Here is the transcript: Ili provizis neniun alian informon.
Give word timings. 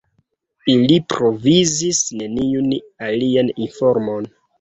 Ili 0.75 0.95
provizis 1.13 1.99
neniun 2.21 2.71
alian 3.09 3.53
informon. 3.67 4.27